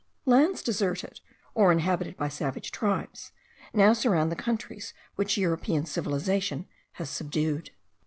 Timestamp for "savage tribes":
2.27-3.31